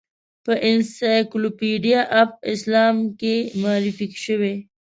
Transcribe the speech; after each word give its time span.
په 0.45 0.53
انسایکلوپیډیا 0.69 2.01
آف 2.21 2.29
اسلام 2.53 2.95
کې 3.19 3.35
معرفي 3.61 4.07
شوې. 4.25 4.53